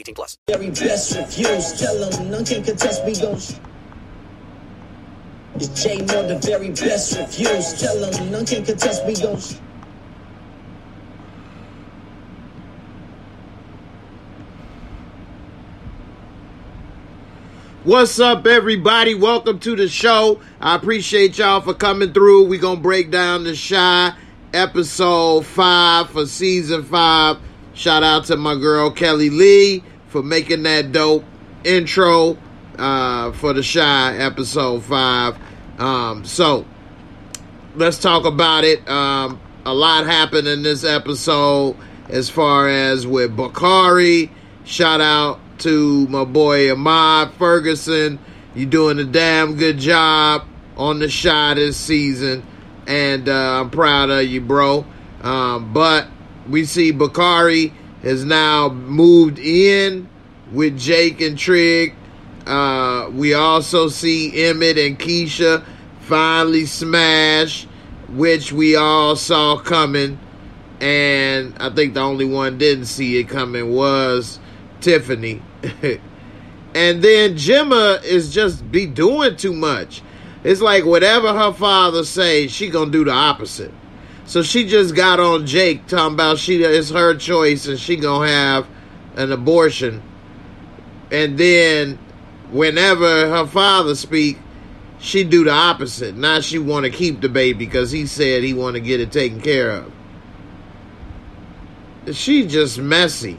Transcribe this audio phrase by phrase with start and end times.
[0.00, 0.38] 18 plus.
[0.48, 1.78] Very best reviews.
[1.78, 3.04] Tell them none can contest.
[3.04, 3.38] We gon'
[5.56, 7.78] It's J More, the very best reviews.
[7.78, 9.04] Tell them none can contest.
[9.06, 9.38] We gon'
[17.84, 19.14] What's up, everybody?
[19.14, 20.40] Welcome to the show.
[20.60, 22.46] I appreciate y'all for coming through.
[22.46, 24.14] We're going to break down the Chi
[24.54, 27.36] episode five for season five.
[27.74, 31.24] Shout out to my girl Kelly Lee for making that dope
[31.64, 32.36] intro
[32.78, 35.38] uh, for the Chi episode five.
[35.78, 36.66] Um, so
[37.76, 38.86] let's talk about it.
[38.88, 41.76] Um, a lot happened in this episode
[42.08, 44.30] as far as with Bakari.
[44.64, 48.18] Shout out to my boy Ahmad Ferguson.
[48.54, 50.44] You're doing a damn good job
[50.76, 52.42] on the Chi this season,
[52.86, 54.84] and uh, I'm proud of you, bro.
[55.22, 56.08] Um, but
[56.48, 57.72] we see Bakari
[58.02, 60.08] has now moved in
[60.52, 61.94] with Jake and Trig.
[62.46, 65.64] Uh, we also see Emmett and Keisha
[66.00, 67.64] finally smash,
[68.08, 70.18] which we all saw coming.
[70.80, 74.40] And I think the only one didn't see it coming was
[74.80, 75.42] Tiffany.
[76.74, 80.02] and then Gemma is just be doing too much.
[80.42, 83.72] It's like whatever her father says, she gonna do the opposite.
[84.30, 88.28] So she just got on Jake talking about she it's her choice and she gonna
[88.28, 88.64] have
[89.16, 90.00] an abortion.
[91.10, 91.98] And then
[92.52, 94.38] whenever her father speak,
[95.00, 96.16] she do the opposite.
[96.16, 99.10] Now she want to keep the baby because he said he want to get it
[99.10, 99.92] taken care of.
[102.12, 103.36] She just messy.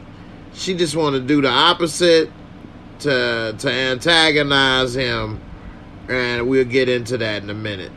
[0.54, 2.30] She just want to do the opposite
[3.00, 5.40] to to antagonize him,
[6.10, 7.94] and we'll get into that in a minute.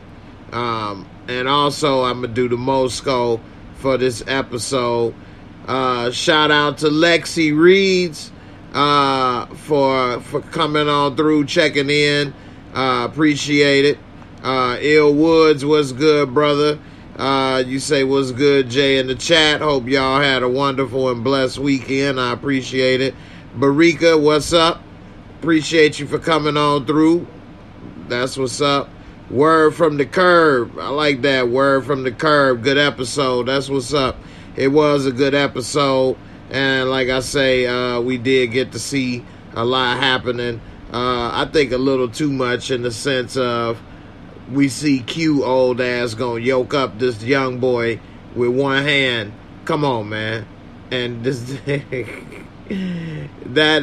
[0.53, 3.39] Um, and also, I'm gonna do the Mosco
[3.75, 5.13] for this episode.
[5.67, 8.31] Uh, shout out to Lexi Reeds
[8.73, 12.33] uh, for for coming on through, checking in.
[12.73, 13.97] Uh, appreciate it.
[14.43, 16.77] Uh, Ill Woods, what's good, brother?
[17.15, 19.61] Uh, you say what's good, Jay, in the chat.
[19.61, 22.19] Hope y'all had a wonderful and blessed weekend.
[22.19, 23.15] I appreciate it.
[23.57, 24.83] Barika, what's up?
[25.39, 27.25] Appreciate you for coming on through.
[28.09, 28.89] That's what's up.
[29.29, 30.77] Word from the curb.
[30.77, 31.49] I like that.
[31.49, 32.63] Word from the curb.
[32.63, 33.47] Good episode.
[33.47, 34.17] That's what's up.
[34.55, 36.15] It was a good episode.
[36.51, 39.25] And like I say, uh, we did get to see
[39.55, 40.61] a lot happening.
[40.93, 43.81] Uh, I think a little too much in the sense of
[44.51, 47.99] we see Q old ass gonna yoke up this young boy
[48.35, 49.33] with one hand.
[49.65, 50.45] Come on, man.
[50.91, 52.19] And this that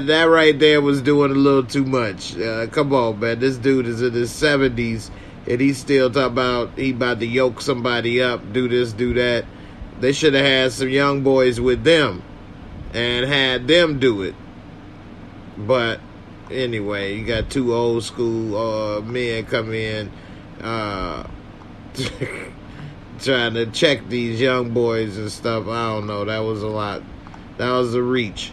[0.07, 2.39] that right there was doing a little too much.
[2.39, 3.41] Uh, come on, man.
[3.41, 5.11] This dude is in his seventies
[5.49, 9.45] and he's still talking about he about to yoke somebody up, do this, do that.
[10.01, 12.23] They should have had some young boys with them
[12.93, 14.35] and had them do it.
[15.57, 16.01] But
[16.51, 20.11] anyway, you got two old school uh, men come in
[20.61, 21.27] uh,
[23.21, 25.67] trying to check these young boys and stuff.
[25.69, 26.25] I don't know.
[26.25, 27.03] That was a lot.
[27.59, 28.53] That was a reach.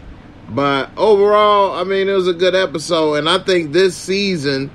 [0.50, 4.70] But overall, I mean, it was a good episode, and I think this season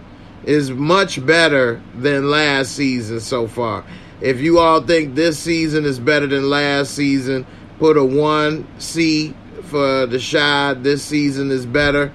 [0.46, 3.84] is much better than last season so far.
[4.22, 7.46] If you all think this season is better than last season,
[7.80, 10.74] put a 1C for the Chi.
[10.76, 12.14] This season is better.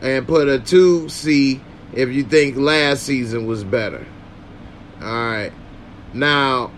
[0.00, 1.60] And put a 2C
[1.92, 4.06] if you think last season was better.
[5.00, 5.52] All right.
[6.14, 6.68] Now,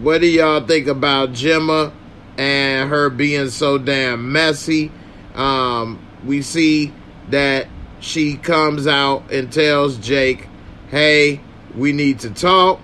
[0.00, 1.92] what do y'all think about Gemma
[2.38, 4.90] and her being so damn messy?
[5.34, 6.92] Um, we see
[7.28, 7.68] that
[8.00, 10.48] she comes out and tells Jake,
[10.90, 11.40] "Hey,
[11.76, 12.80] we need to talk.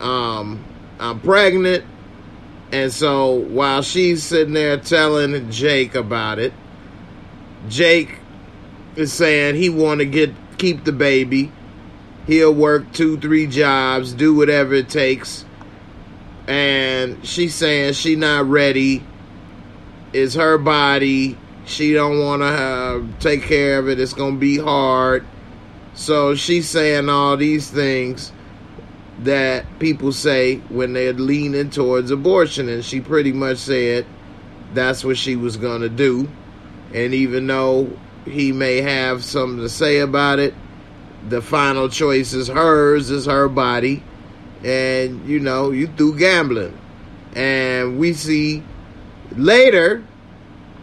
[0.00, 0.64] Um,
[0.98, 1.84] I'm pregnant."
[2.70, 6.52] And so while she's sitting there telling Jake about it,
[7.68, 8.18] Jake
[8.96, 11.52] is saying he want to get keep the baby.
[12.26, 15.46] He'll work two, three jobs, do whatever it takes.
[16.46, 19.02] And she's saying she not ready.
[20.12, 21.38] It's her body.
[21.68, 24.00] She don't want to uh, take care of it.
[24.00, 25.26] It's gonna be hard.
[25.92, 28.32] So she's saying all these things
[29.20, 34.06] that people say when they're leaning towards abortion, and she pretty much said
[34.72, 36.26] that's what she was gonna do.
[36.94, 37.92] And even though
[38.24, 40.54] he may have something to say about it,
[41.28, 44.02] the final choice is hers, is her body.
[44.64, 46.76] And, you know, you through gambling.
[47.34, 48.62] And we see
[49.36, 50.02] later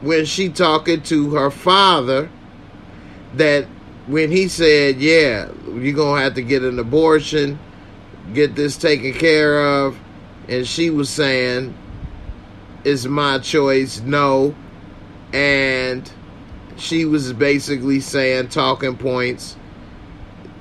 [0.06, 2.30] when she talking to her father
[3.34, 3.66] that
[4.06, 7.57] when he said, yeah, you're to have to get an abortion,
[8.34, 9.98] get this taken care of.
[10.48, 11.75] And she was saying,
[12.84, 14.56] it's my choice, no.
[15.34, 16.10] And
[16.78, 19.57] she was basically saying talking points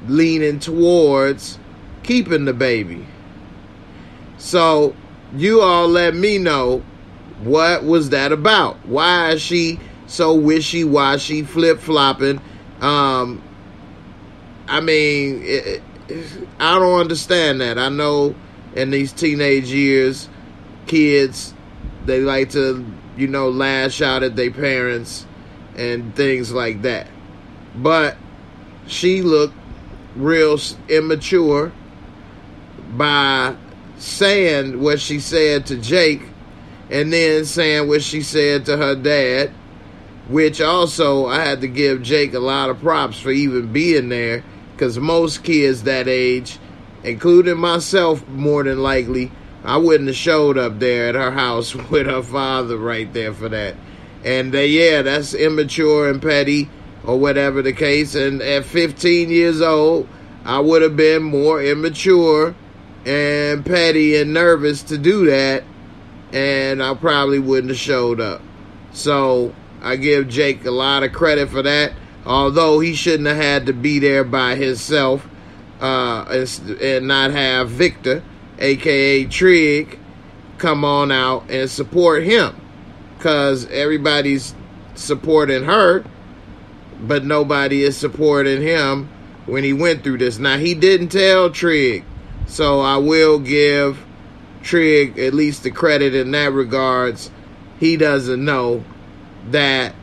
[0.06, 1.58] leaning towards
[2.02, 3.06] keeping the baby.
[4.38, 4.96] So
[5.35, 6.82] you all let me know
[7.44, 8.76] what was that about?
[8.87, 12.41] Why is she so wishy washy, flip flopping?
[12.81, 13.43] Um,
[14.67, 17.79] I mean, it, it, I don't understand that.
[17.79, 18.35] I know
[18.75, 20.29] in these teenage years,
[20.87, 21.55] kids
[22.05, 22.85] they like to,
[23.17, 25.26] you know, lash out at their parents
[25.76, 27.08] and things like that.
[27.75, 28.17] But
[28.87, 29.55] she looked
[30.14, 30.58] real
[30.88, 31.73] immature
[32.96, 33.56] by
[33.96, 36.23] saying what she said to Jake
[36.94, 39.50] and then saying what she said to her dad,
[40.29, 44.44] which also I had to give Jake a lot of props for even being there
[44.70, 46.56] because most kids that age,
[47.02, 49.32] including myself more than likely,
[49.64, 53.49] I wouldn't have showed up there at her house with her father right there for
[53.49, 53.75] that.
[54.25, 56.70] And uh, yeah, that's immature and petty
[57.02, 58.14] or whatever the case.
[58.14, 60.08] And at 15 years old,
[60.44, 62.55] I would have been more immature
[63.05, 65.64] and petty and nervous to do that.
[66.34, 68.42] And I probably wouldn't have showed up.
[68.92, 71.92] So I give Jake a lot of credit for that.
[72.26, 75.26] Although he shouldn't have had to be there by himself
[75.81, 78.22] uh, and, and not have Victor,
[78.58, 79.98] aka Trig,
[80.58, 82.60] come on out and support him
[83.16, 84.54] because everybody's
[84.94, 86.04] supporting her,
[87.02, 89.08] but nobody is supporting him
[89.46, 90.38] when he went through this.
[90.38, 92.04] Now, he didn't tell Trig,
[92.46, 94.04] so I will give
[94.64, 97.31] Trig at least the credit in that regards.
[97.78, 98.82] He doesn't know
[99.50, 99.94] that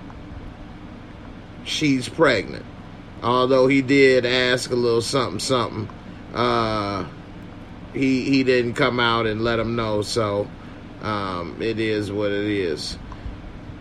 [1.66, 2.66] she's pregnant.
[3.24, 5.90] Although he did ask a little something, something.
[6.34, 7.06] Uh,
[7.94, 10.48] he he didn't come out and let him know, so
[11.02, 12.98] um, it is what it is.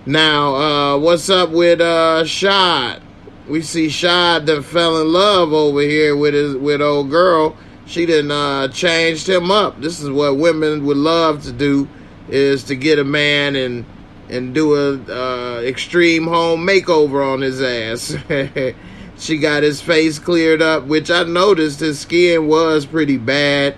[0.06, 3.02] Now, uh, what's up with uh, Shad?
[3.48, 7.56] We see Shad that fell in love over here with his with old girl.
[7.90, 9.80] She didn't uh, changed him up.
[9.80, 11.88] This is what women would love to do:
[12.28, 13.84] is to get a man and
[14.28, 18.16] and do a uh, extreme home makeover on his ass.
[19.18, 23.74] she got his face cleared up, which I noticed his skin was pretty bad.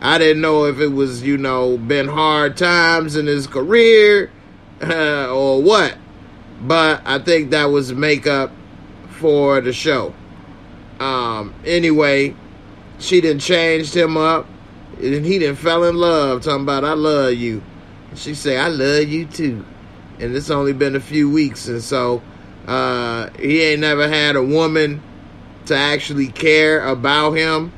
[0.00, 4.30] I didn't know if it was you know been hard times in his career
[4.80, 5.98] or what.
[6.60, 8.52] But I think that was makeup
[9.08, 10.14] for the show.
[11.00, 12.36] Um, anyway,
[12.98, 14.46] she didn't changed him up,
[15.00, 16.42] and he didn't fell in love.
[16.42, 17.62] Talking about I love you.
[18.14, 19.64] She say I love you too,
[20.18, 22.22] and it's only been a few weeks, and so
[22.66, 25.02] uh, he ain't never had a woman
[25.66, 27.72] to actually care about him.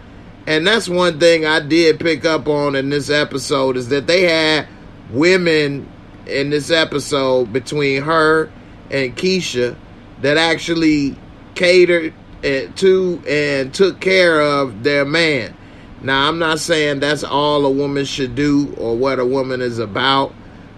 [0.46, 4.22] And that's one thing I did pick up on in this episode is that they
[4.22, 4.66] had
[5.10, 5.86] women
[6.26, 8.50] in this episode between her
[8.90, 9.76] and Keisha
[10.22, 11.16] that actually
[11.54, 15.56] catered to and took care of their man.
[16.00, 19.78] Now, I'm not saying that's all a woman should do or what a woman is
[19.78, 20.32] about,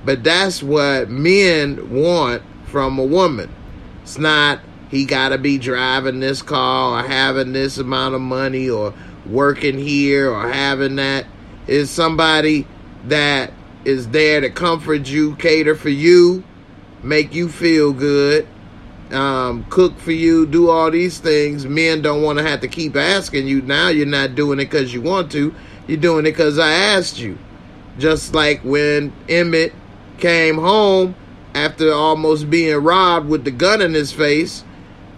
[0.04, 3.54] but that's what men want from a woman.
[4.02, 8.68] It's not he got to be driving this car or having this amount of money
[8.68, 8.92] or
[9.24, 11.26] working here or having that.
[11.68, 12.66] It's somebody
[13.06, 13.52] that
[13.84, 16.42] is there to comfort you, cater for you,
[17.02, 18.48] make you feel good,
[19.12, 21.66] um, cook for you, do all these things.
[21.66, 23.62] Men don't want to have to keep asking you.
[23.62, 25.54] Now you're not doing it because you want to.
[25.86, 27.38] You're doing it because I asked you.
[27.98, 29.74] Just like when Emmett
[30.18, 31.14] came home
[31.54, 34.64] after almost being robbed with the gun in his face.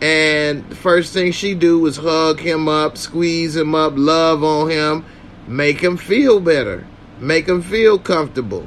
[0.00, 4.68] And the first thing she do was hug him up, squeeze him up, love on
[4.68, 5.04] him,
[5.46, 6.86] make him feel better
[7.22, 8.66] make him feel comfortable.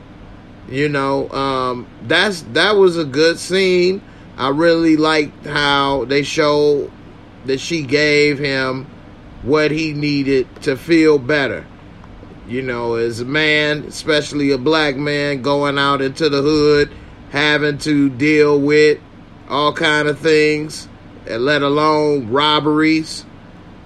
[0.70, 4.02] You know, um, that's that was a good scene.
[4.38, 6.92] I really liked how they showed
[7.46, 8.86] that she gave him
[9.44, 11.66] what he needed to feel better.
[12.48, 16.92] You know, as a man, especially a black man, going out into the hood,
[17.32, 19.00] having to deal with
[19.50, 20.88] all kind of things,
[21.28, 23.26] let alone robberies.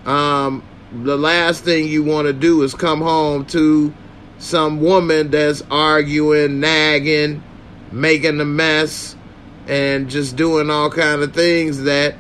[0.06, 3.94] Um, the last thing you want to do is come home to
[4.39, 7.44] some woman that's arguing, nagging,
[7.91, 9.15] making a mess,
[9.70, 12.16] and just doing all kind of things that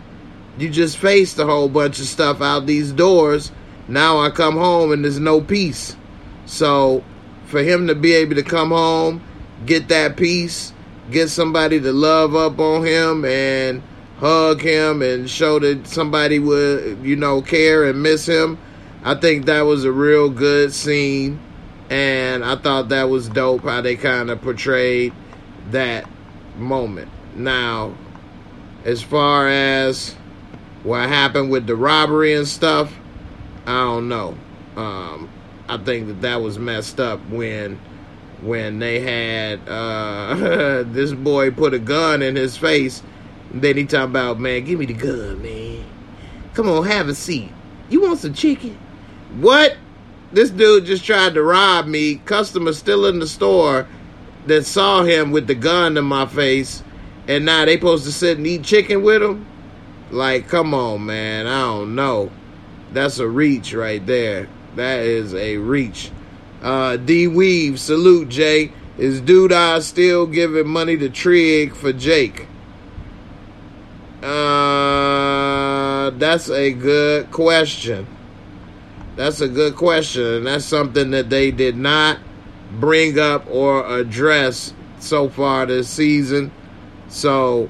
[0.59, 3.51] you just faced a whole bunch of stuff out these doors.
[3.87, 5.95] Now I come home and there's no peace.
[6.45, 7.03] So
[7.45, 9.23] for him to be able to come home,
[9.65, 10.73] get that peace,
[11.09, 13.81] get somebody to love up on him and
[14.19, 18.59] hug him and show that somebody would, you know, care and miss him.
[19.03, 21.39] I think that was a real good scene.
[21.89, 25.13] And I thought that was dope how they kind of portrayed
[25.71, 26.07] that
[26.55, 27.09] moment.
[27.35, 27.95] Now,
[28.85, 30.15] as far as
[30.83, 32.93] what happened with the robbery and stuff,
[33.65, 34.37] I don't know.
[34.75, 35.29] Um,
[35.67, 37.79] I think that that was messed up when
[38.41, 43.03] when they had uh, this boy put a gun in his face.
[43.53, 45.83] then he talk about, man, give me the gun, man.
[46.53, 47.51] Come on, have a seat.
[47.89, 48.77] You want some chicken?
[49.39, 49.75] What?
[50.31, 52.15] This dude just tried to rob me.
[52.25, 53.87] Customer still in the store
[54.45, 56.83] that saw him with the gun in my face,
[57.29, 59.45] and now they supposed to sit and eat chicken with them.
[60.09, 61.45] Like, come on, man.
[61.45, 62.31] I don't know.
[62.91, 64.49] That's a reach right there.
[64.75, 66.09] That is a reach.
[66.63, 68.71] Uh, D Weave, salute Jay.
[68.97, 72.47] Is Dude I still giving money to Trig for Jake?
[74.23, 78.07] Uh, that's a good question.
[79.15, 82.17] That's a good question, and that's something that they did not
[82.79, 86.51] bring up or address so far this season.
[87.09, 87.69] So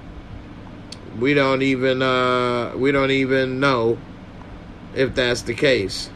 [1.19, 3.97] we don't even uh, we don't even know
[4.93, 6.09] if that's the case.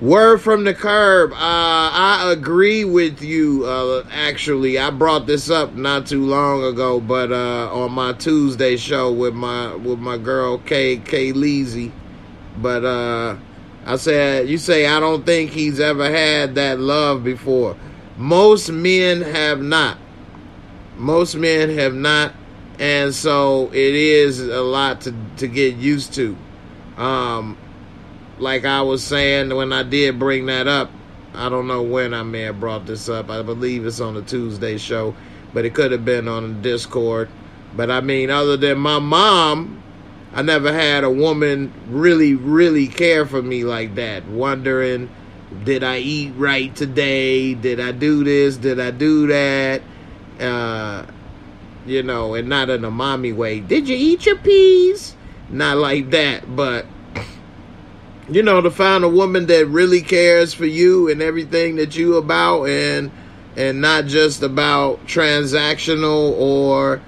[0.00, 1.32] Word from the curb.
[1.32, 3.64] Uh, I agree with you.
[3.64, 8.76] Uh, actually, I brought this up not too long ago, but uh, on my Tuesday
[8.76, 11.92] show with my with my girl K K Leezy.
[12.58, 13.36] But uh,
[13.86, 17.76] I said, you say I don't think he's ever had that love before.
[18.18, 19.96] Most men have not.
[20.96, 22.34] Most men have not,
[22.78, 26.36] and so it is a lot to to get used to.
[26.96, 27.58] Um,
[28.38, 30.90] like I was saying when I did bring that up,
[31.34, 33.30] I don't know when I may have brought this up.
[33.30, 35.14] I believe it's on the Tuesday show,
[35.52, 37.28] but it could have been on Discord.
[37.74, 39.82] But I mean, other than my mom,
[40.32, 45.10] I never had a woman really, really care for me like that, wondering,
[45.64, 47.54] did I eat right today?
[47.54, 48.56] Did I do this?
[48.56, 49.82] Did I do that?
[50.40, 51.06] Uh,
[51.86, 53.60] you know, and not in a mommy way.
[53.60, 55.16] Did you eat your peas?
[55.48, 56.86] Not like that, but
[58.30, 62.16] you know, to find a woman that really cares for you and everything that you
[62.16, 63.10] about and
[63.56, 67.00] and not just about transactional or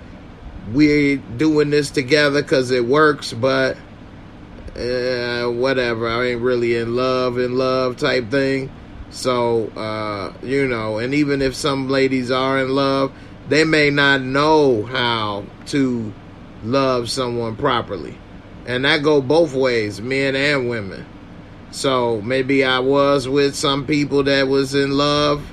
[0.73, 3.76] we're doing this together because it works, but
[4.76, 6.08] uh, whatever.
[6.08, 8.70] I ain't really in love, in love type thing.
[9.10, 13.12] So, uh, you know, and even if some ladies are in love,
[13.48, 16.12] they may not know how to
[16.62, 18.18] love someone properly.
[18.66, 21.06] And that go both ways, men and women.
[21.70, 25.46] So maybe I was with some people that was in love,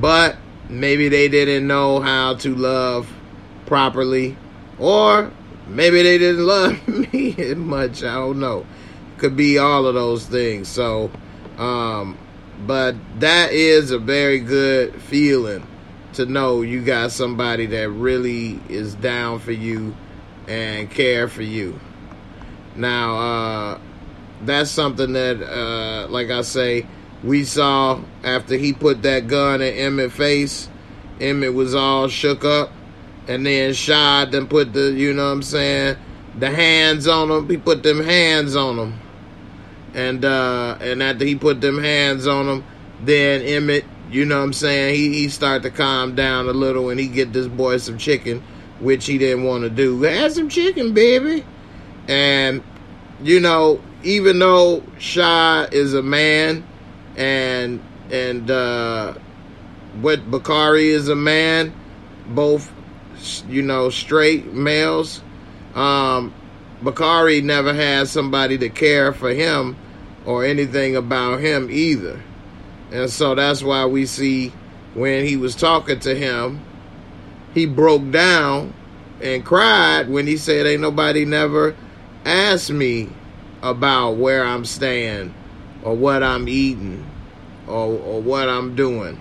[0.00, 0.36] but
[0.68, 3.10] maybe they didn't know how to love
[3.66, 4.36] properly.
[4.78, 5.32] Or
[5.66, 8.02] maybe they didn't love me much.
[8.02, 8.66] I don't know.
[9.16, 10.68] Could be all of those things.
[10.68, 11.10] So,
[11.56, 12.16] um,
[12.66, 15.66] but that is a very good feeling
[16.14, 19.94] to know you got somebody that really is down for you
[20.48, 21.78] and care for you.
[22.74, 23.80] Now, uh,
[24.42, 26.86] that's something that, uh, like I say,
[27.22, 30.68] we saw after he put that gun in Emmett's face.
[31.20, 32.70] Emmett was all shook up,
[33.26, 35.96] and then Shad and put the, you know what I'm saying,
[36.38, 37.48] the hands on him.
[37.48, 39.00] He put them hands on him,
[39.98, 42.64] and uh, and after he put them hands on him,
[43.02, 44.94] then Emmett you know what I'm saying?
[44.94, 48.42] He he start to calm down a little and he get this boy some chicken,
[48.80, 50.00] which he didn't want to do.
[50.02, 51.44] Have some chicken, baby.
[52.06, 52.62] And
[53.22, 56.64] you know, even though Shy is a man
[57.16, 59.14] and and uh
[60.00, 61.74] what Bakari is a man,
[62.28, 62.72] both
[63.48, 65.22] you know, straight males,
[65.74, 66.32] um
[66.82, 69.76] Bakari never had somebody to care for him
[70.28, 72.20] or anything about him either.
[72.92, 74.52] And so that's why we see
[74.92, 76.62] when he was talking to him,
[77.54, 78.74] he broke down
[79.22, 81.74] and cried when he said, Ain't nobody never
[82.26, 83.08] asked me
[83.62, 85.32] about where I'm staying
[85.82, 87.10] or what I'm eating
[87.66, 89.18] or, or what I'm doing.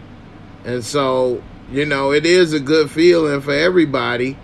[0.66, 4.38] And so, you know, it is a good feeling for everybody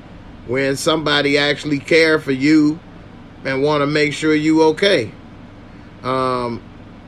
[0.47, 2.79] when somebody actually care for you
[3.43, 5.11] and want to make sure you okay.
[6.03, 6.61] Um,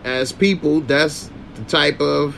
[0.04, 2.38] as people, that's the type of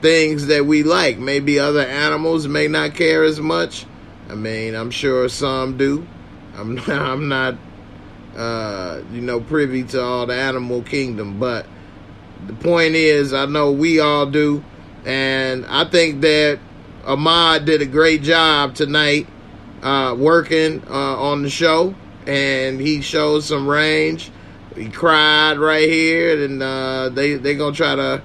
[0.00, 1.18] things that we like.
[1.18, 3.86] Maybe other animals may not care as much.
[4.28, 6.06] I mean, I'm sure some do.
[6.54, 7.56] I'm not, I'm not
[8.36, 11.66] uh, you know, privy to all the animal kingdom, but
[12.46, 14.62] the point is, I know we all do,
[15.04, 16.60] and I think that
[17.04, 19.26] Ahmad did a great job tonight
[19.82, 21.94] uh, working uh, on the show,
[22.26, 24.30] and he showed some range.
[24.78, 28.22] He cried right here, and uh, they they gonna try to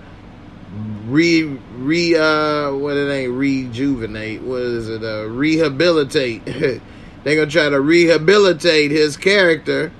[1.07, 6.45] re re uh what it ain't rejuvenate what is it uh rehabilitate.
[7.23, 9.91] They're gonna try to rehabilitate his character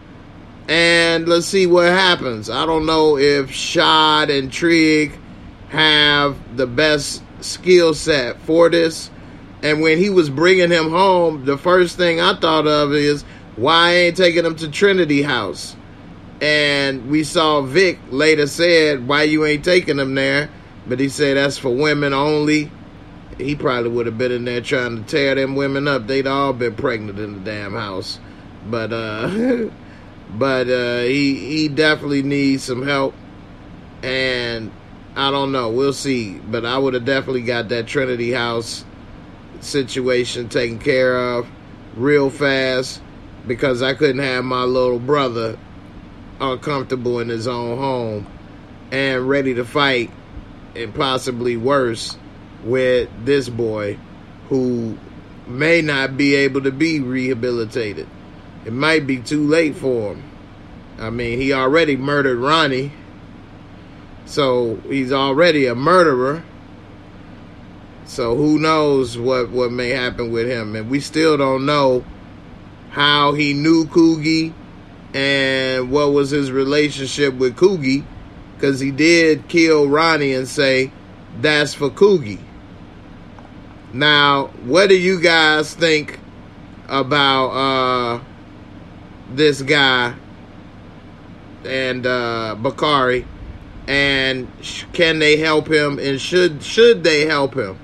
[0.68, 2.50] and let's see what happens.
[2.50, 5.12] I don't know if shad and trig
[5.70, 9.10] have the best skill set for this
[9.64, 13.24] and when he was bringing him home the first thing i thought of is
[13.56, 15.76] why I ain't taking him to trinity house
[16.44, 20.50] and we saw vic later said why you ain't taking them there
[20.86, 22.70] but he said that's for women only.
[23.38, 26.08] He probably would have been in there trying to tear them women up.
[26.08, 28.20] They'd all been pregnant in the damn house.
[28.70, 29.70] But uh
[30.32, 33.16] but uh he he definitely needs some help.
[34.02, 34.72] And
[35.16, 36.34] I don't know, we'll see.
[36.34, 38.84] But I would have definitely got that Trinity House
[39.62, 41.48] situation taken care of
[41.96, 43.02] real fast
[43.48, 45.58] because I couldn't have my little brother
[46.40, 48.28] uncomfortable in his own home
[48.92, 50.12] and ready to fight
[50.76, 52.18] and possibly worse
[52.64, 53.98] with this boy
[54.50, 54.98] who
[55.48, 58.08] may not be able to be rehabilitated.
[58.66, 60.24] It might be too late for him.
[61.00, 62.92] I mean, he already murdered Ronnie,
[64.26, 66.44] so he's already a murderer.
[68.06, 70.76] So who knows what, what may happen with him.
[70.76, 72.06] And we still don't know
[72.92, 74.54] how he knew Coogie
[75.14, 78.04] and what was his relationship with Coogie
[78.64, 80.92] because he did kill Ronnie and say
[81.42, 82.40] that's for Coogie.
[83.92, 86.20] Now, what do you guys think
[86.88, 88.24] about uh,
[89.30, 90.16] this guy
[91.66, 93.28] and uh, Bakari?
[93.86, 96.00] And sh- can they help him?
[96.00, 97.78] And should should they help him?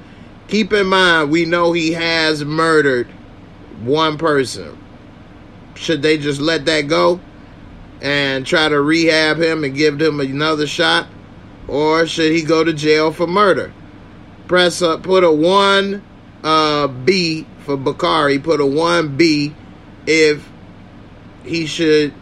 [0.47, 3.07] Keep in mind, we know he has murdered
[3.81, 4.77] one person.
[5.79, 7.19] Should they just let that go?
[8.01, 11.07] and try to rehab him and give him another shot?
[11.67, 13.73] Or should he go to jail for murder?
[14.47, 16.03] Press up, put a 1
[16.43, 19.53] uh, B for Bakari, put a 1 B
[20.07, 20.49] if
[21.43, 22.13] he should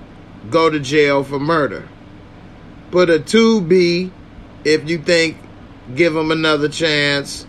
[0.49, 1.87] go to jail for murder.
[2.91, 4.11] Put a 2B
[4.65, 5.37] if you think
[5.95, 7.45] give him another chance.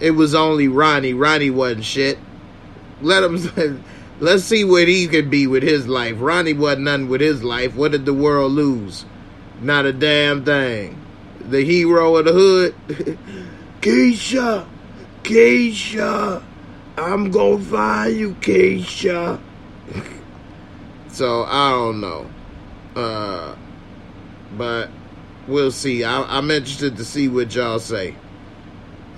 [0.00, 1.14] It was only Ronnie.
[1.14, 2.18] Ronnie wasn't shit.
[3.00, 3.84] Let him
[4.24, 6.16] Let's see what he could be with his life.
[6.18, 7.76] Ronnie wasn't nothing with his life.
[7.76, 9.04] What did the world lose?
[9.60, 10.98] Not a damn thing.
[11.40, 12.74] The hero of the hood.
[13.82, 14.66] Keisha,
[15.24, 16.42] Keisha,
[16.96, 19.38] I'm gonna find you, Keisha.
[21.08, 22.26] so I don't know,
[22.96, 23.54] uh,
[24.56, 24.88] but
[25.46, 26.02] we'll see.
[26.02, 28.16] I, am interested to see what y'all say.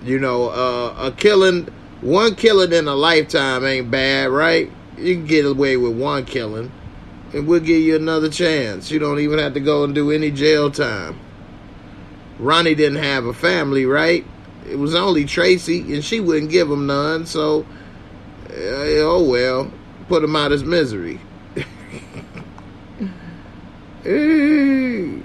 [0.02, 1.68] You know, uh, a killing,
[2.00, 4.68] one killing in a lifetime ain't bad, right?
[4.98, 6.72] You can get away with one killing,
[7.32, 8.90] and we'll give you another chance.
[8.90, 11.18] You don't even have to go and do any jail time.
[12.38, 14.24] Ronnie didn't have a family, right?
[14.68, 17.66] It was only Tracy, and she wouldn't give him none, so,
[18.50, 19.70] uh, oh well,
[20.08, 21.20] put him out his misery.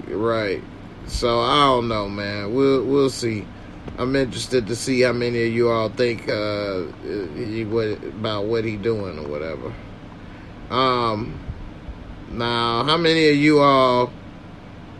[0.08, 0.62] right.
[1.06, 2.54] So I don't know, man.
[2.54, 3.46] We'll we'll see.
[3.98, 6.84] I'm interested to see how many of you all think uh,
[7.34, 9.72] he, about what he doing or whatever.
[10.70, 11.38] Um,
[12.30, 14.10] now, how many of you all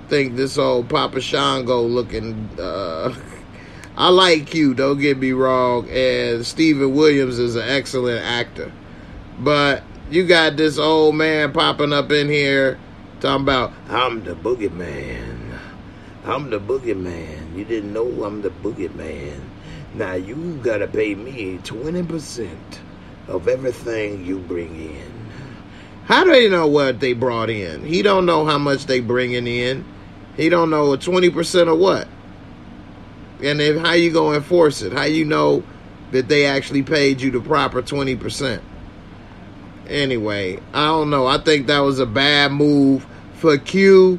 [0.09, 2.49] think this old Papa Shango looking?
[2.59, 3.15] Uh,
[3.97, 4.75] I like you.
[4.75, 5.89] Don't get me wrong.
[5.91, 8.71] And Steven Williams is an excellent actor,
[9.39, 12.79] but you got this old man popping up in here
[13.21, 15.52] talking about I'm the boogeyman.
[16.25, 17.57] I'm the boogeyman.
[17.57, 19.41] You didn't know I'm the boogeyman.
[19.95, 22.57] Now you gotta pay me 20%
[23.29, 25.13] of everything you bring in.
[26.05, 27.85] How do they know what they brought in?
[27.85, 29.85] He don't know how much they bringing in.
[30.37, 32.09] He don't know 20% of what.
[33.43, 34.93] And then how you gonna enforce it?
[34.93, 35.63] How you know
[36.13, 38.61] that they actually paid you the proper 20%?
[39.93, 41.27] anyway, I don't know.
[41.27, 44.19] I think that was a bad move for Q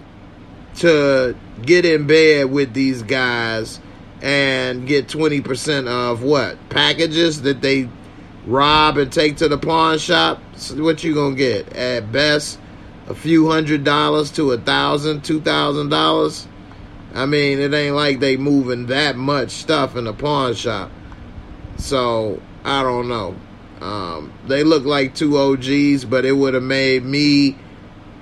[0.76, 3.80] to get in bed with these guys
[4.22, 6.58] and get 20% of what?
[6.70, 7.90] Packages that they
[8.46, 10.42] rob and take to the pawn shop?
[10.56, 11.74] So what you gonna get?
[11.74, 12.60] At best,
[13.08, 16.48] a few hundred dollars to a thousand, two thousand dollars.
[17.14, 20.92] I mean, it ain't like they moving that much stuff in the pawn shop.
[21.78, 23.36] So I don't know.
[23.82, 27.58] Um, they look like two OGs, but it would have made me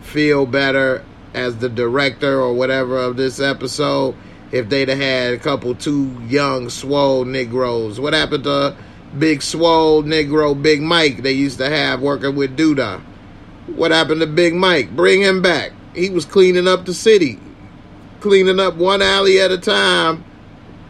[0.01, 4.15] feel better as the director or whatever of this episode
[4.51, 7.99] if they'd have had a couple two young swole Negroes.
[7.99, 8.75] What happened to
[9.17, 13.01] Big Swole Negro Big Mike they used to have working with Douda?
[13.67, 14.95] What happened to Big Mike?
[14.95, 15.71] Bring him back.
[15.95, 17.39] He was cleaning up the city,
[18.19, 20.23] cleaning up one alley at a time.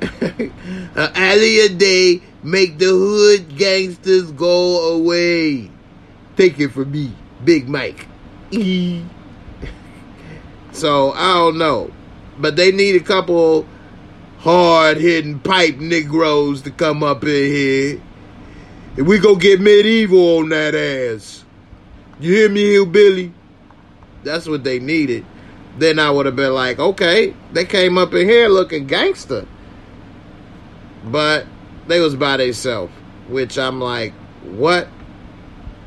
[0.22, 0.52] An
[0.96, 5.70] alley a day, make the hood gangsters go away.
[6.36, 8.08] Take it from me, Big Mike.
[10.72, 11.92] So I don't know,
[12.38, 13.68] but they need a couple
[14.40, 18.02] hard hitting pipe Negroes to come up in here.
[18.98, 21.46] And we go get medieval on that ass.
[22.20, 23.34] You hear me, hillbilly?
[24.24, 25.26] That's what they needed.
[25.78, 29.48] Then I would have been like, okay, they came up in here looking gangster.
[31.06, 31.46] But
[31.88, 32.94] they was by themselves,
[33.28, 34.88] which I'm like, what?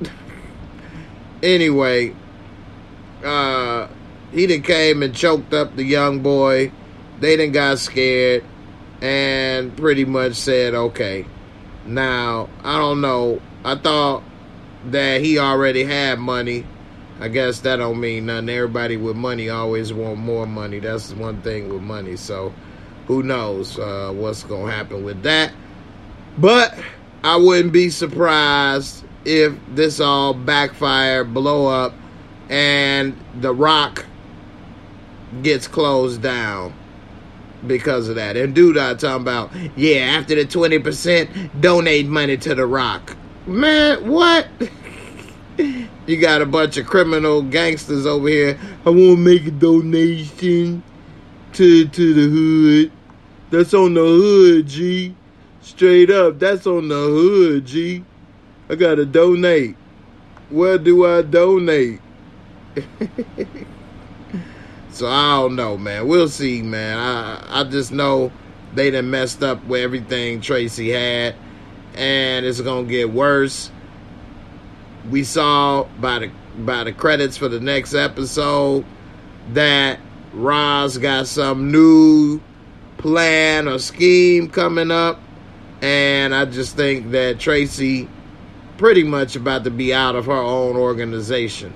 [1.42, 2.14] anyway,
[3.24, 3.88] uh,
[4.34, 6.72] he done came and choked up the young boy.
[7.20, 8.44] They done got scared
[9.00, 11.24] and pretty much said, okay.
[11.86, 13.40] Now, I don't know.
[13.64, 14.24] I thought
[14.86, 16.66] that he already had money.
[17.20, 18.48] I guess that don't mean nothing.
[18.48, 20.80] Everybody with money always want more money.
[20.80, 22.16] That's one thing with money.
[22.16, 22.52] So,
[23.06, 25.52] who knows uh, what's gonna happen with that?
[26.38, 26.76] But
[27.22, 31.94] I wouldn't be surprised if this all backfire, blow up,
[32.48, 34.04] and the Rock
[35.42, 36.74] gets closed down
[37.66, 38.36] because of that.
[38.36, 43.16] And dude, I talking about, yeah, after the twenty percent, donate money to the Rock.
[43.46, 44.48] Man, what?
[45.58, 48.58] you got a bunch of criminal gangsters over here.
[48.86, 50.82] I want to make a donation
[51.54, 52.92] to to the hood.
[53.50, 55.14] That's on the hood, G.
[55.60, 58.04] Straight up, that's on the hood, G.
[58.68, 59.76] I gotta donate.
[60.50, 62.00] Where do I donate?
[64.94, 66.06] so I don't know, man.
[66.06, 66.98] We'll see, man.
[66.98, 68.30] I I just know
[68.74, 71.34] they done messed up with everything Tracy had,
[71.94, 73.72] and it's gonna get worse.
[75.10, 78.84] We saw by the by the credits for the next episode
[79.52, 79.98] that
[80.32, 82.40] Roz got some new
[82.96, 85.20] plan or scheme coming up,
[85.82, 88.08] and I just think that Tracy
[88.78, 91.72] pretty much about to be out of her own organization.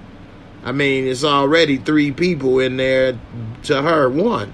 [0.64, 3.18] I mean, it's already three people in there
[3.64, 4.52] to her one.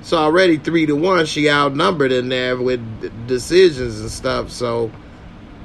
[0.00, 1.26] It's already three to one.
[1.26, 4.50] She outnumbered in there with decisions and stuff.
[4.50, 4.90] So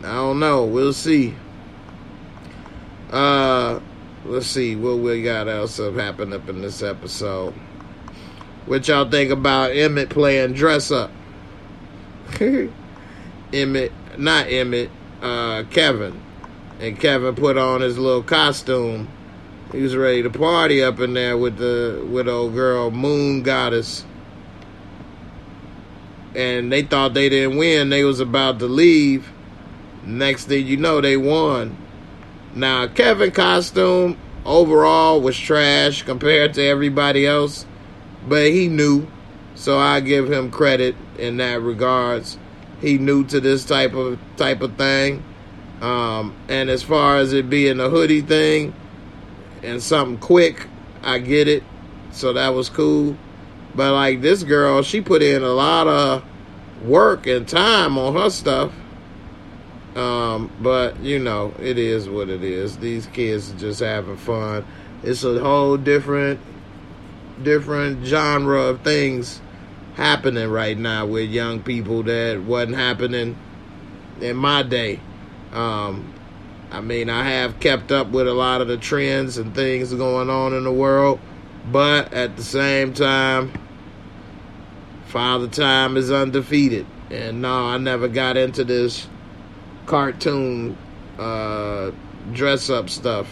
[0.04, 0.66] I don't know.
[0.66, 1.34] We'll see.
[3.12, 3.80] Uh,
[4.26, 7.54] let's see what we got else have happened up in this episode.
[8.66, 11.10] What y'all think about Emmett playing dress up?
[13.54, 14.90] Emmett, not Emmett,
[15.22, 16.22] uh, Kevin.
[16.80, 19.08] And Kevin put on his little costume.
[19.72, 24.06] He was ready to party up in there with the with old girl Moon Goddess.
[26.36, 27.90] And they thought they didn't win.
[27.90, 29.30] They was about to leave.
[30.06, 31.76] Next thing you know, they won.
[32.56, 37.66] Now Kevin costume overall was trash compared to everybody else,
[38.26, 39.08] but he knew.
[39.56, 42.38] So I give him credit in that regards.
[42.80, 45.26] He knew to this type of type of thing.
[45.82, 48.74] Um, and as far as it being a hoodie thing
[49.68, 50.68] and something quick,
[51.04, 51.64] I get it.
[52.12, 53.18] So that was cool.
[53.76, 56.24] But like this girl, she put in a lot of
[56.84, 58.72] work and time on her stuff.
[59.96, 62.78] Um, but you know, it is what it is.
[62.78, 64.66] These kids are just having fun.
[65.04, 66.40] It's a whole different
[67.44, 69.42] different genre of things
[69.96, 73.38] happening right now with young people that wasn't happening
[74.22, 75.00] in my day.
[75.52, 76.14] Um,
[76.72, 80.30] I mean, I have kept up with a lot of the trends and things going
[80.30, 81.20] on in the world,
[81.72, 83.54] but at the same time,
[85.06, 86.86] Father Time is undefeated.
[87.10, 89.08] And no, I never got into this
[89.86, 90.78] cartoon
[91.18, 91.92] uh,
[92.34, 93.28] dress up stuff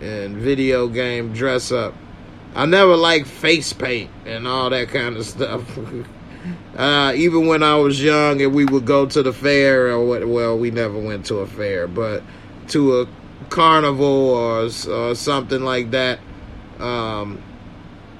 [0.00, 1.94] and video game dress up.
[2.54, 5.78] I never liked face paint and all that kind of stuff.
[6.76, 10.26] uh, even when I was young and we would go to the fair or what,
[10.28, 12.22] well, we never went to a fair, but
[12.68, 13.08] to a
[13.48, 16.20] carnival or, or something like that.
[16.78, 17.42] Um,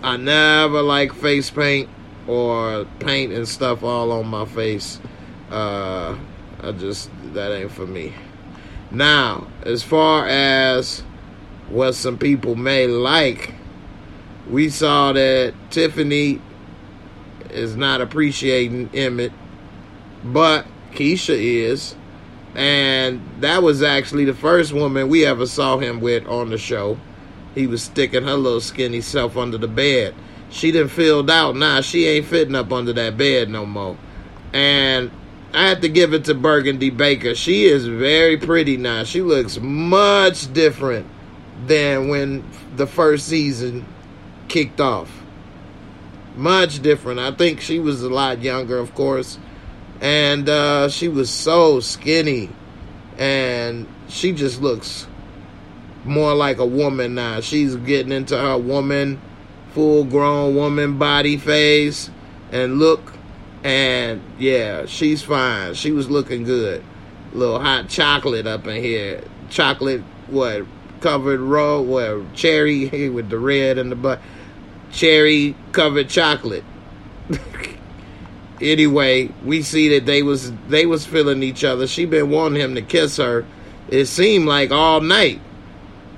[0.02, 1.88] I never like face paint
[2.26, 4.98] or paint and stuff all on my face.
[5.50, 6.16] Uh,
[6.62, 8.14] I just that ain't for me.
[8.90, 11.00] Now, as far as
[11.68, 13.54] what some people may like,
[14.48, 16.40] we saw that Tiffany
[17.52, 19.32] is not appreciating Emmett,
[20.24, 21.94] but Keisha is.
[22.54, 26.98] And that was actually the first woman we ever saw him with on the show.
[27.54, 30.14] He was sticking her little skinny self under the bed.
[30.50, 31.56] She didn't filled out.
[31.56, 33.96] Nah, she ain't fitting up under that bed no more.
[34.52, 35.10] And
[35.52, 37.34] I had to give it to Birgundi Baker.
[37.34, 39.04] She is very pretty now.
[39.04, 41.06] She looks much different
[41.66, 42.44] than when
[42.76, 43.86] the first season
[44.48, 45.19] kicked off.
[46.40, 47.20] Much different.
[47.20, 49.38] I think she was a lot younger, of course.
[50.00, 52.48] And uh, she was so skinny.
[53.18, 55.06] And she just looks
[56.02, 57.40] more like a woman now.
[57.40, 59.20] She's getting into her woman,
[59.74, 62.10] full grown woman body phase
[62.50, 63.12] and look
[63.62, 65.74] and yeah, she's fine.
[65.74, 66.82] She was looking good.
[67.34, 69.24] Little hot chocolate up in here.
[69.50, 70.64] Chocolate, what,
[71.02, 74.22] covered roll, what, cherry with the red and the but
[74.92, 76.64] cherry covered chocolate.
[78.60, 81.86] anyway, we see that they was they was feeling each other.
[81.86, 83.46] She been wanting him to kiss her.
[83.88, 85.40] It seemed like all night.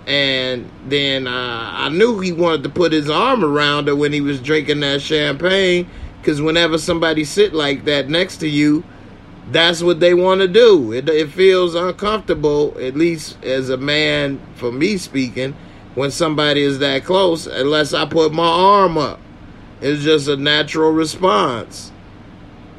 [0.06, 4.20] And then uh, I knew he wanted to put his arm around her when he
[4.20, 5.88] was drinking that champagne
[6.20, 8.84] because whenever somebody sit like that next to you,
[9.50, 10.92] that's what they want to do.
[10.92, 15.54] It, it feels uncomfortable, at least as a man, for me speaking,
[15.94, 19.20] when somebody is that close, unless I put my arm up.
[19.80, 21.90] It's just a natural response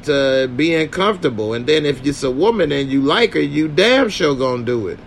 [0.04, 1.54] to being comfortable.
[1.54, 4.88] And then if it's a woman and you like her, you damn sure gonna do
[4.88, 4.98] it.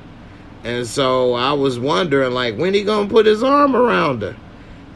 [0.63, 4.35] And so I was wondering, like, when he gonna put his arm around her?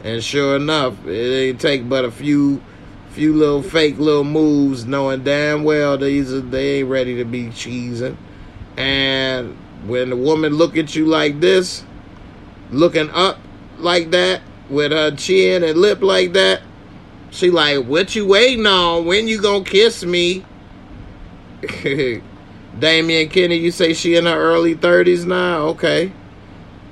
[0.03, 2.61] And sure enough, it ain't take but a few
[3.11, 7.47] few little fake little moves, knowing damn well these are, they ain't ready to be
[7.47, 8.15] cheesing.
[8.77, 11.83] And when the woman look at you like this,
[12.71, 13.37] looking up
[13.77, 16.61] like that, with her chin and lip like that,
[17.29, 19.05] she like, what you waiting on?
[19.05, 20.45] When you gonna kiss me?
[22.79, 25.67] Damian Kenny, you say she in her early 30s now?
[25.67, 26.11] Okay.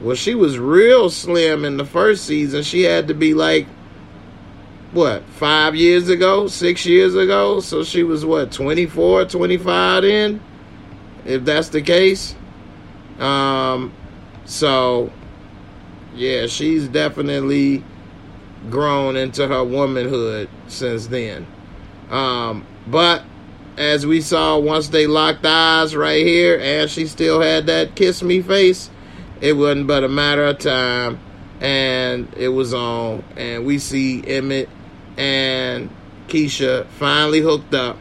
[0.02, 2.64] Well, she was real slim in the first season.
[2.64, 3.66] She had to be like
[4.92, 10.42] what five years ago six years ago so she was what 24 25 then
[11.26, 12.36] if that's the case
[13.20, 13.94] um
[14.46, 15.12] so
[16.16, 17.84] yeah she's definitely
[18.70, 21.46] grown into her womanhood since then
[22.10, 23.24] um but
[23.78, 28.22] as we saw once they locked eyes right here and she still had that kiss
[28.22, 28.90] me face
[29.42, 31.20] it wasn't but a matter of time
[31.62, 34.68] and it was on and we see emmett
[35.18, 35.90] and
[36.30, 37.98] Keisha finally hooked up.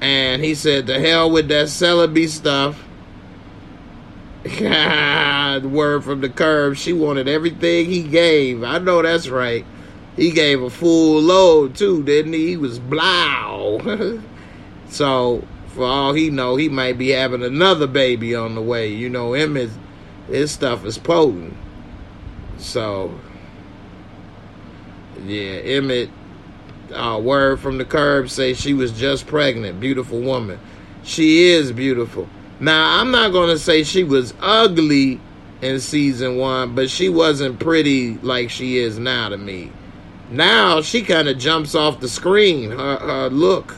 [0.00, 2.84] And he said, "The hell with that Celebi stuff."
[4.58, 6.76] God, word from the curb.
[6.76, 8.62] She wanted everything he gave.
[8.62, 9.64] I know that's right.
[10.16, 12.48] He gave a full load too, didn't he?
[12.48, 14.20] He was blow.
[14.88, 18.88] so for all he know, he might be having another baby on the way.
[18.88, 19.70] You know, him is
[20.28, 21.56] his stuff is potent.
[22.58, 23.18] So
[25.24, 26.10] yeah, Emmett
[26.92, 29.80] uh, word from the curb say she was just pregnant.
[29.80, 30.58] Beautiful woman.
[31.04, 32.28] She is beautiful.
[32.60, 35.20] Now, I'm not going to say she was ugly
[35.62, 39.72] in season one, but she wasn't pretty like she is now to me.
[40.30, 42.70] Now, she kind of jumps off the screen.
[42.70, 43.76] Her, her look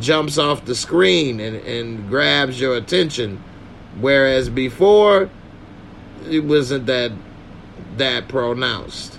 [0.00, 3.42] jumps off the screen and, and grabs your attention.
[4.00, 5.28] Whereas before,
[6.28, 7.12] it wasn't that
[7.96, 9.18] that pronounced.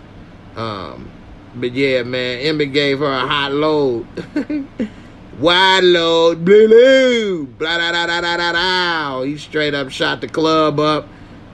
[0.56, 1.10] Um,
[1.56, 4.08] but yeah, man, Emmett gave her a hot load.
[5.40, 9.22] Wide blue, blue, blah, da, da, da, da, da, da.
[9.24, 11.10] He straight up shot the club up.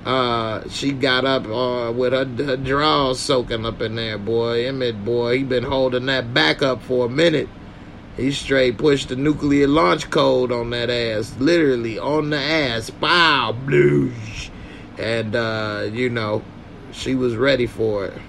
[0.05, 4.67] Uh, she got up uh, with her, her drawers soaking up in there, boy.
[4.67, 7.49] Emmett, boy, he been holding that back up for a minute.
[8.17, 12.91] He straight pushed the nuclear launch code on that ass, literally on the ass.
[12.91, 14.49] Pow, bloosh.
[14.99, 16.43] And, uh, you know,
[16.91, 18.21] she was ready for it.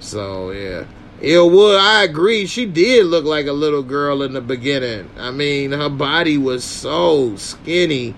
[0.00, 0.84] So yeah.
[1.20, 2.46] Ilwood, I agree.
[2.46, 5.10] She did look like a little girl in the beginning.
[5.18, 8.14] I mean, her body was so skinny,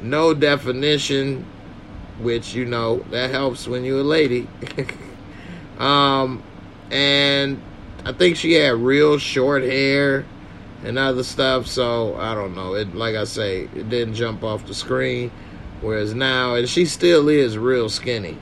[0.00, 1.44] no definition,
[2.18, 4.48] which you know that helps when you're a lady.
[5.78, 6.42] um,
[6.90, 7.60] and
[8.04, 10.24] I think she had real short hair
[10.84, 11.66] and other stuff.
[11.66, 12.74] So I don't know.
[12.74, 15.30] It like I say, it didn't jump off the screen
[15.80, 18.38] Whereas now, and she still is real skinny.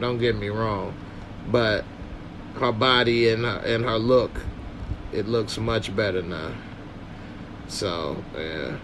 [0.00, 0.94] Don't get me wrong,
[1.48, 1.84] but
[2.54, 4.30] her body and her, and her look,
[5.12, 6.52] it looks much better now.
[7.68, 8.78] So yeah,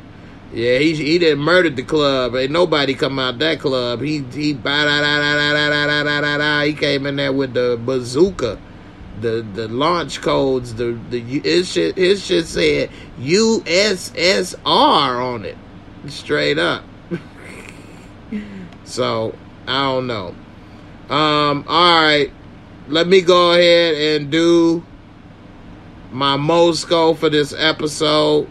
[0.52, 2.35] yeah, he he didn't murdered the club.
[2.35, 4.00] Ain't nobody come out that club.
[4.00, 4.54] He he
[6.64, 8.59] he came in there with the bazooka,
[9.20, 10.74] the the launch codes.
[10.74, 15.59] The the his shit his shit said USSR on it,
[16.07, 16.85] straight up.
[18.85, 19.35] so
[19.66, 20.35] I don't know.
[21.11, 22.31] Um, all right,
[22.88, 24.83] let me go ahead and do
[26.11, 28.48] my Mosco for this episode,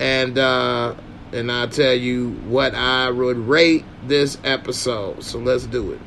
[0.00, 0.94] and uh,
[1.32, 5.22] and I'll tell you what I would rate this episode.
[5.22, 6.00] So let's do it.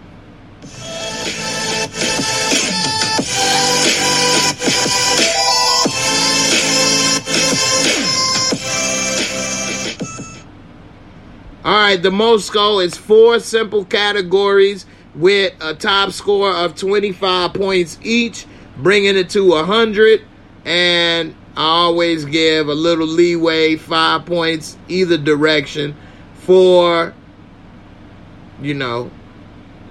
[11.64, 14.86] All right, the Mosco is four simple categories
[15.18, 18.46] with a top score of 25 points each,
[18.78, 20.22] bringing it to 100.
[20.64, 25.96] And I always give a little leeway, five points either direction
[26.36, 27.14] for,
[28.62, 29.12] you know,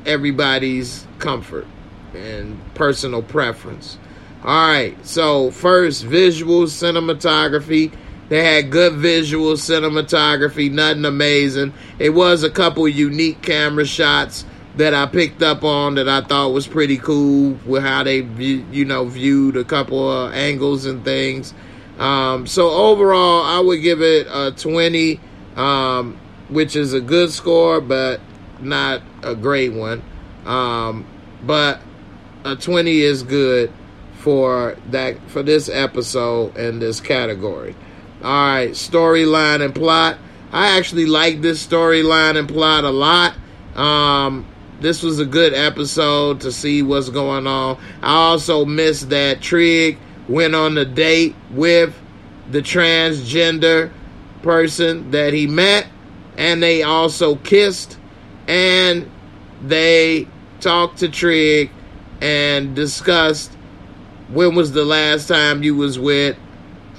[0.06, 1.66] everybody's comfort
[2.14, 3.98] and personal preference.
[4.44, 7.92] All right, so first, visual cinematography.
[8.28, 11.74] They had good visual cinematography, nothing amazing.
[11.98, 14.44] It was a couple unique camera shots
[14.76, 18.84] that I picked up on that I thought was pretty cool with how they, you
[18.84, 21.54] know, viewed a couple of angles and things.
[21.98, 25.18] Um, so overall, I would give it a 20,
[25.56, 28.20] um, which is a good score, but
[28.60, 30.02] not a great one.
[30.44, 31.06] Um,
[31.42, 31.80] but
[32.44, 33.72] a 20 is good
[34.18, 37.74] for that for this episode and this category.
[38.22, 40.18] All right, storyline and plot.
[40.52, 43.34] I actually like this storyline and plot a lot.
[43.74, 44.46] Um,
[44.80, 47.78] this was a good episode to see what's going on.
[48.02, 51.94] I also missed that Trig went on a date with
[52.50, 53.90] the transgender
[54.42, 55.86] person that he met,
[56.36, 57.98] and they also kissed,
[58.46, 59.10] and
[59.62, 60.28] they
[60.60, 61.70] talked to Trig
[62.20, 63.52] and discussed
[64.28, 66.36] when was the last time you was with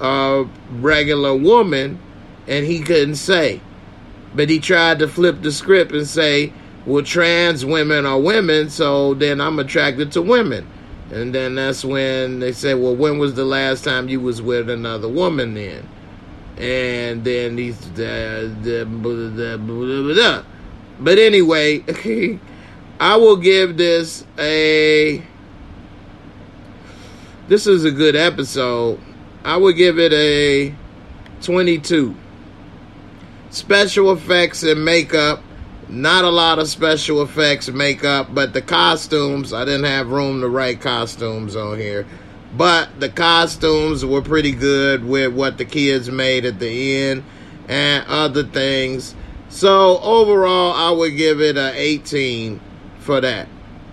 [0.00, 1.98] a regular woman,
[2.46, 3.60] and he couldn't say.
[4.34, 6.52] But he tried to flip the script and say,
[6.88, 10.66] well, trans women are women, so then I'm attracted to women.
[11.10, 14.70] And then that's when they say, well, when was the last time you was with
[14.70, 15.86] another woman then?
[16.56, 20.44] And then these, uh, the, the, the,
[20.98, 21.84] but anyway,
[23.00, 25.22] I will give this a,
[27.48, 28.98] this is a good episode.
[29.44, 30.74] I would give it a
[31.42, 32.16] 22.
[33.50, 35.42] Special effects and makeup,
[35.88, 40.48] not a lot of special effects makeup, but the costumes, I didn't have room to
[40.48, 42.06] write costumes on here.
[42.56, 47.24] But the costumes were pretty good with what the kids made at the end
[47.68, 49.14] and other things.
[49.48, 52.60] So overall, I would give it a 18
[53.00, 53.48] for that.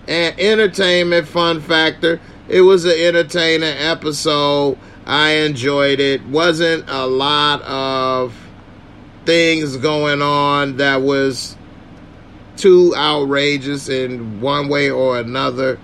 [0.08, 4.78] And entertainment fun factor, it was an entertaining episode.
[5.06, 6.24] I enjoyed it.
[6.26, 8.34] Wasn't a lot of
[9.24, 11.56] things going on that was
[12.56, 15.78] too outrageous in one way or another.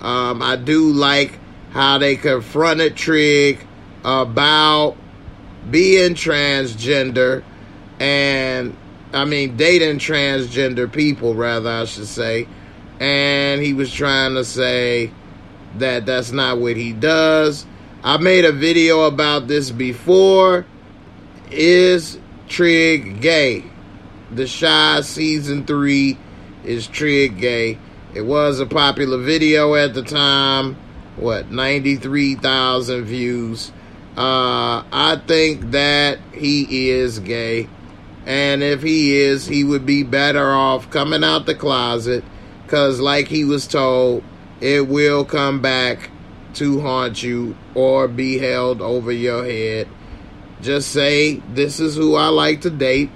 [0.00, 1.38] Um, I do like
[1.70, 3.64] how they confronted Trig
[4.04, 4.96] about
[5.70, 7.42] being transgender
[7.98, 8.76] and
[9.12, 12.46] I mean dating transgender people rather I should say
[13.00, 15.10] and he was trying to say
[15.78, 17.66] that that's not what he does.
[18.02, 20.64] I made a video about this before.
[21.50, 23.64] Is Trig gay?
[24.30, 26.18] The Chi season three
[26.64, 27.78] is Trig gay.
[28.12, 30.76] It was a popular video at the time.
[31.16, 33.70] What, 93,000 views.
[34.16, 37.68] Uh, I think that he is gay.
[38.26, 42.24] And if he is, he would be better off coming out the closet.
[42.64, 44.24] Because, like he was told,
[44.60, 46.10] it will come back
[46.54, 49.86] to haunt you or be held over your head.
[50.62, 53.10] Just say, This is who I like to date.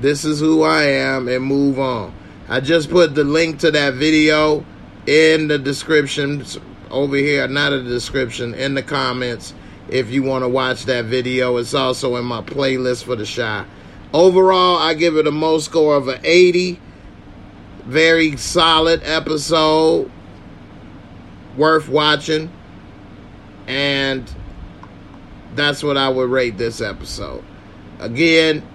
[0.00, 2.14] This is who I am, and move on.
[2.48, 4.64] I just put the link to that video
[5.06, 6.44] in the description
[6.90, 9.54] over here, not in the description, in the comments
[9.88, 11.56] if you want to watch that video.
[11.56, 13.66] It's also in my playlist for the Chi.
[14.12, 16.80] Overall, I give it a most score of an 80.
[17.84, 20.10] Very solid episode.
[21.56, 22.50] Worth watching.
[23.66, 24.32] And
[25.54, 27.44] that's what I would rate this episode.
[27.98, 28.66] Again,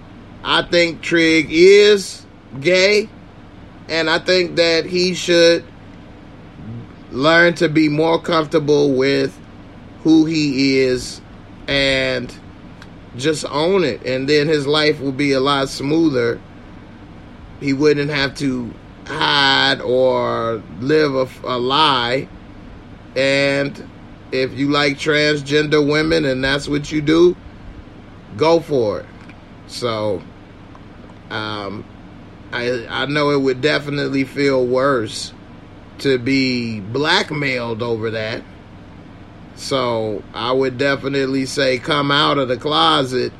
[0.48, 2.24] I think Trig is
[2.60, 3.08] gay.
[3.88, 5.64] And I think that he should
[7.10, 9.36] learn to be more comfortable with
[10.04, 11.20] who he is
[11.66, 12.32] and
[13.16, 14.06] just own it.
[14.06, 16.40] And then his life will be a lot smoother.
[17.58, 18.72] He wouldn't have to
[19.04, 22.28] hide or live a, a lie.
[23.16, 23.88] And
[24.30, 27.36] if you like transgender women and that's what you do,
[28.36, 29.06] go for it.
[29.66, 30.22] So,
[31.30, 31.84] um,
[32.52, 35.32] I I know it would definitely feel worse
[35.98, 38.42] to be blackmailed over that.
[39.56, 43.32] So I would definitely say come out of the closet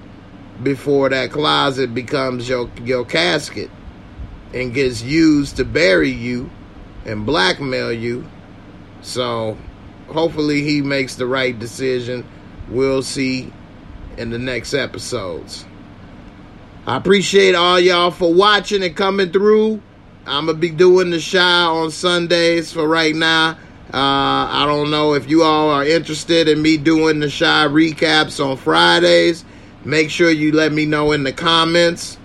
[0.63, 3.71] before that closet becomes your your casket
[4.55, 6.51] and gets used to bury you
[7.05, 8.27] and blackmail you.
[9.03, 9.59] So
[10.09, 12.27] hopefully he makes the right decision.
[12.69, 13.53] We'll see
[14.17, 15.67] in the next episodes.
[16.89, 19.83] I appreciate all y'all for watching and coming through.
[20.25, 23.59] I'm gonna be doing the Chi on Sundays for right now.
[23.93, 28.45] Uh, I don't know if you all are interested in me doing the Chi recaps
[28.45, 29.45] on Fridays.
[29.85, 32.19] Make sure you let me know in the comments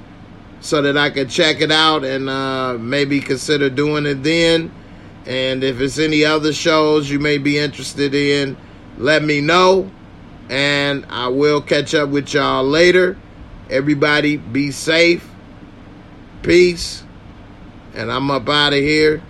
[0.59, 4.71] so that I can check it out and uh, maybe consider doing it then.
[5.25, 8.55] And if it's any other shows you may be interested in,
[8.99, 9.89] let me know.
[10.49, 13.17] And I will catch up with y'all later.
[13.71, 15.25] Everybody be safe.
[16.43, 17.03] Peace.
[17.93, 19.23] And I'm up out of here.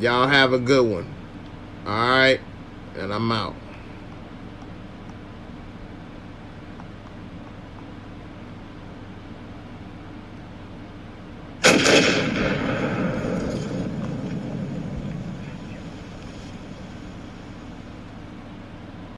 [0.00, 1.14] Y'all have a good one.
[1.86, 2.40] All right.
[2.96, 3.54] And I'm out.